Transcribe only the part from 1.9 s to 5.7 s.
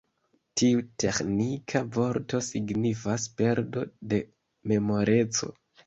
vorto signifas: perdo de memoreco.